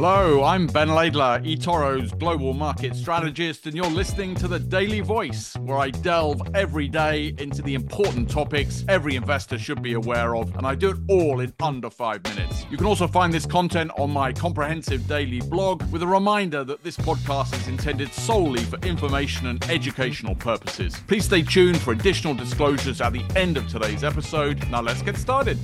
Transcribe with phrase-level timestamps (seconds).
[0.00, 5.56] Hello, I'm Ben Laidler, eToro's global market strategist, and you're listening to the Daily Voice,
[5.56, 10.54] where I delve every day into the important topics every investor should be aware of,
[10.54, 12.64] and I do it all in under five minutes.
[12.70, 16.84] You can also find this content on my comprehensive daily blog, with a reminder that
[16.84, 20.94] this podcast is intended solely for information and educational purposes.
[21.08, 24.64] Please stay tuned for additional disclosures at the end of today's episode.
[24.70, 25.58] Now, let's get started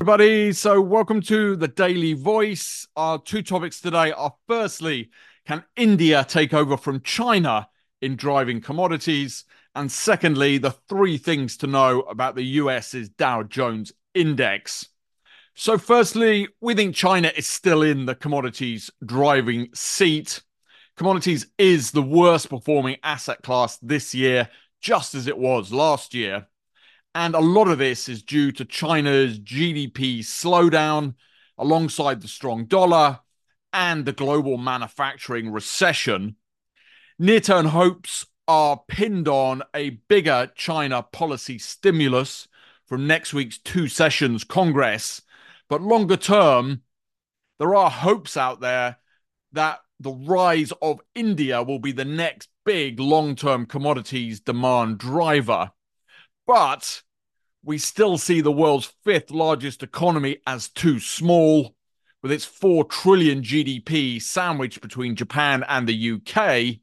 [0.00, 0.50] everybody.
[0.50, 2.88] So, welcome to the Daily Voice.
[2.96, 5.10] Our two topics today are firstly,
[5.46, 7.68] can India take over from China
[8.00, 9.44] in driving commodities?
[9.74, 14.88] And secondly, the three things to know about the US's Dow Jones Index.
[15.54, 20.40] So, firstly, we think China is still in the commodities driving seat.
[20.96, 24.48] Commodities is the worst performing asset class this year,
[24.80, 26.46] just as it was last year.
[27.14, 31.14] And a lot of this is due to China's GDP slowdown
[31.58, 33.20] alongside the strong dollar
[33.72, 36.36] and the global manufacturing recession.
[37.18, 42.48] Near term hopes are pinned on a bigger China policy stimulus
[42.86, 45.22] from next week's two sessions Congress.
[45.68, 46.82] But longer term,
[47.58, 48.96] there are hopes out there
[49.52, 55.72] that the rise of India will be the next big long term commodities demand driver.
[56.50, 57.02] But
[57.62, 61.76] we still see the world's fifth largest economy as too small,
[62.24, 66.80] with its 4 trillion GDP sandwiched between Japan and the UK,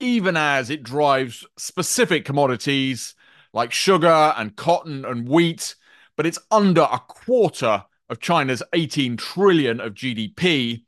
[0.00, 3.14] even as it drives specific commodities
[3.52, 5.74] like sugar and cotton and wheat,
[6.16, 10.84] but it's under a quarter of China's 18 trillion of GDP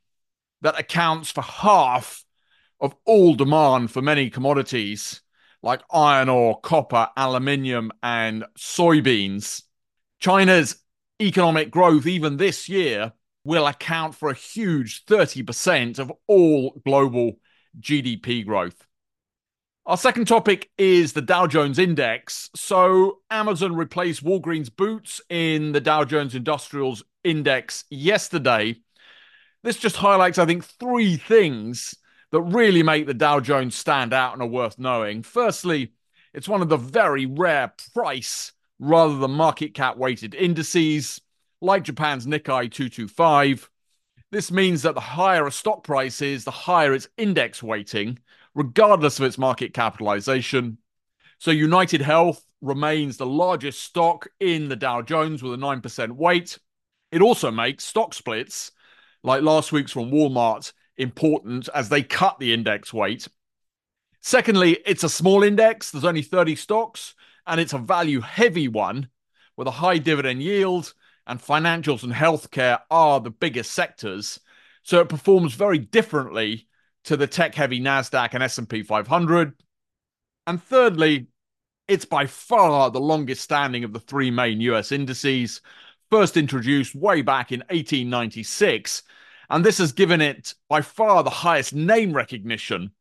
[0.63, 2.25] that accounts for half
[2.81, 5.21] of all demand for many commodities
[5.63, 9.63] like iron ore, copper, aluminium, and soybeans.
[10.19, 10.77] China's
[11.21, 13.13] economic growth, even this year,
[13.45, 17.39] will account for a huge 30% of all global
[17.79, 18.87] GDP growth.
[19.87, 22.51] Our second topic is the Dow Jones Index.
[22.55, 28.77] So, Amazon replaced Walgreens Boots in the Dow Jones Industrials Index yesterday.
[29.63, 31.95] This just highlights, I think, three things
[32.33, 35.23] that really make the Dow Jones stand out and are worth knowing.
[35.23, 35.93] Firstly,
[36.33, 41.21] it's one of the very rare price rather than market cap weighted indices,
[41.61, 43.69] like Japan's Nikkei 225.
[44.31, 48.19] This means that the higher a stock price is, the higher its index weighting,
[48.55, 50.79] regardless of its market capitalization.
[51.39, 56.59] So, United Health remains the largest stock in the Dow Jones with a 9% weight.
[57.11, 58.71] It also makes stock splits,
[59.23, 63.27] like last week's from Walmart, important as they cut the index weight.
[64.21, 67.15] Secondly, it's a small index, there's only 30 stocks,
[67.47, 69.09] and it's a value heavy one
[69.57, 70.93] with a high dividend yield,
[71.27, 74.41] and financials and healthcare are the biggest sectors.
[74.83, 76.69] So it performs very differently
[77.05, 79.55] to the tech heavy Nasdaq and S&P 500.
[80.47, 81.29] And thirdly,
[81.89, 85.61] it's by far the longest standing of the three main US indices,
[86.11, 89.03] first introduced way back in 1896
[89.51, 92.93] and this has given it by far the highest name recognition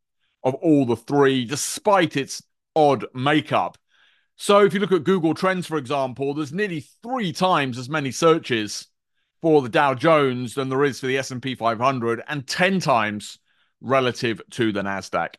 [0.44, 2.42] of all the three, despite its
[2.76, 3.78] odd makeup.
[4.36, 8.12] So if you look at Google Trends, for example, there's nearly three times as many
[8.12, 8.88] searches
[9.42, 13.38] for the Dow Jones than there is for the S&P 500 and 10 times
[13.82, 15.36] relative to the Nasdaq.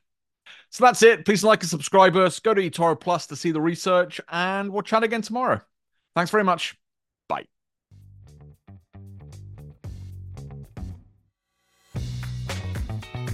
[0.71, 1.25] So that's it.
[1.25, 2.39] Please like and subscribe us.
[2.41, 5.61] Go to eToro Plus to see the research and we'll chat again tomorrow.
[6.15, 6.77] Thanks very much.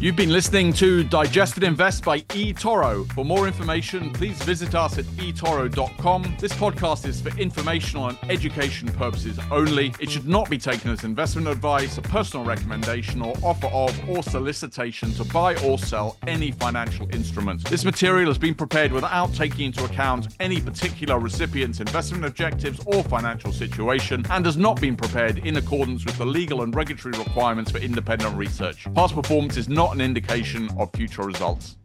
[0.07, 3.11] You've been listening to Digest & Invest by eToro.
[3.11, 6.37] For more information, please visit us at eToro.com.
[6.39, 9.93] This podcast is for informational and education purposes only.
[9.99, 14.23] It should not be taken as investment advice, a personal recommendation, or offer of or
[14.23, 17.65] solicitation to buy or sell any financial instruments.
[17.65, 23.03] This material has been prepared without taking into account any particular recipient's investment objectives or
[23.03, 27.73] financial situation and has not been prepared in accordance with the legal and regulatory requirements
[27.73, 28.87] for independent research.
[28.95, 31.77] Past performance is not an indication of future results.